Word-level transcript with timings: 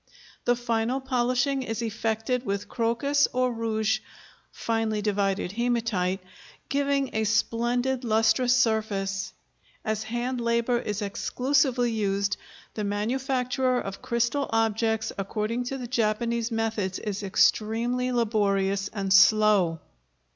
The 0.45 0.55
final 0.55 0.99
polishing 0.99 1.61
is 1.61 1.83
effected 1.83 2.43
with 2.43 2.67
crocus 2.67 3.27
or 3.33 3.53
rouge 3.53 3.99
(finely 4.51 4.99
divided 4.99 5.51
hematite), 5.51 6.21
giving 6.69 7.11
a 7.13 7.23
splendid 7.23 8.03
lustrous 8.03 8.55
surface. 8.55 9.31
As 9.85 10.01
hand 10.01 10.41
labor 10.41 10.79
is 10.79 11.03
exclusively 11.03 11.91
used, 11.91 12.37
the 12.73 12.83
manufacture 12.83 13.77
of 13.79 14.01
crystal 14.01 14.49
objects 14.51 15.11
according 15.19 15.65
to 15.65 15.77
the 15.77 15.85
Japanese 15.85 16.49
methods 16.51 16.97
is 16.97 17.21
extremely 17.21 18.11
laborious 18.11 18.87
and 18.87 19.13
slow. 19.13 19.81